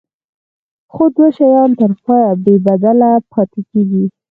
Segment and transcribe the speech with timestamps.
[0.93, 4.05] خو دوه شیان تر پایه بې بدله پاتې کیږي.